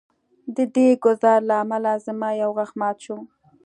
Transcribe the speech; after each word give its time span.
د 0.55 0.57
دې 0.75 0.87
ګزار 1.03 1.39
له 1.49 1.55
امله 1.63 1.91
زما 2.05 2.29
یو 2.41 2.49
غاښ 2.57 2.71
مات 2.79 2.97
شو 3.05 3.17